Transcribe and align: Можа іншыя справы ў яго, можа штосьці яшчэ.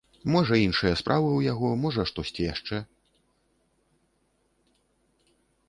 Можа 0.35 0.55
іншыя 0.61 0.95
справы 1.01 1.27
ў 1.33 1.41
яго, 1.51 1.69
можа 1.83 2.07
штосьці 2.11 2.49
яшчэ. 2.49 2.81